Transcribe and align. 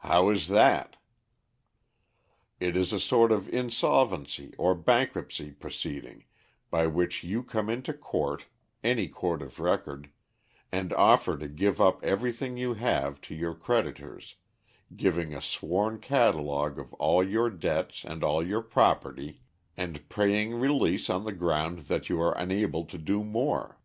"How 0.00 0.28
is 0.28 0.48
that?" 0.48 0.96
"It 2.60 2.76
is 2.76 2.92
a 2.92 3.00
sort 3.00 3.32
of 3.32 3.48
insolvency 3.48 4.52
or 4.58 4.74
bankruptcy 4.74 5.52
proceeding, 5.52 6.26
by 6.70 6.86
which 6.86 7.24
you 7.24 7.42
come 7.42 7.70
into 7.70 7.94
court 7.94 8.44
any 8.84 9.08
court 9.08 9.40
of 9.40 9.58
record 9.58 10.10
and 10.70 10.92
offer 10.92 11.38
to 11.38 11.48
give 11.48 11.80
up 11.80 12.04
everything 12.04 12.58
you 12.58 12.74
have 12.74 13.22
to 13.22 13.34
your 13.34 13.54
creditors, 13.54 14.34
giving 14.94 15.32
a 15.34 15.40
sworn 15.40 15.98
catalogue 15.98 16.78
of 16.78 16.92
all 16.96 17.26
your 17.26 17.48
debts 17.48 18.04
and 18.04 18.22
all 18.22 18.46
your 18.46 18.60
property, 18.60 19.40
and 19.78 20.06
praying 20.10 20.56
release 20.60 21.08
on 21.08 21.24
the 21.24 21.32
ground 21.32 21.86
that 21.88 22.10
you 22.10 22.20
are 22.20 22.36
unable 22.38 22.84
to 22.84 22.98
do 22.98 23.24
more." 23.24 23.80